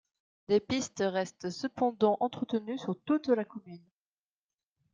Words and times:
Des 0.47 0.59
pistes 0.59 1.03
restent 1.05 1.51
cependant 1.51 2.17
entretenues 2.21 2.79
sur 2.79 2.97
toute 3.05 3.27
la 3.27 3.45
commune. 3.45 3.83